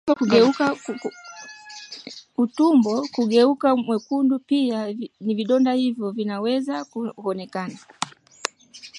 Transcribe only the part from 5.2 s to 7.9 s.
vidonda hivyo vinaweza kuonekana